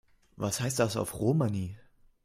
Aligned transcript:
Was 0.35 0.59
heißt 0.61 0.79
das 0.79 0.97
auf 0.97 1.19
Romani? 1.19 1.75